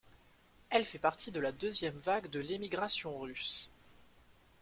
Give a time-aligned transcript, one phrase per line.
[0.71, 3.69] Elle fait partie de la deuxième vague de l'émigration russe.